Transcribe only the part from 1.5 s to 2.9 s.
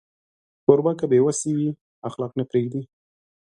وي، اخلاق نه پرېږدي.